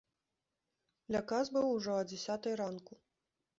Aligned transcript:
Ля 1.17 1.21
кас 1.33 1.53
быў 1.59 1.69
ужо 1.75 1.93
а 2.01 2.09
дзясятай 2.15 2.53
ранку. 2.65 2.93